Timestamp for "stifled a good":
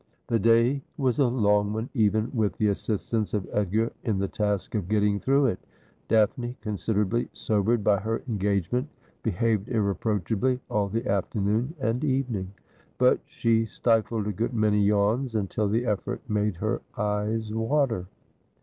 13.67-14.55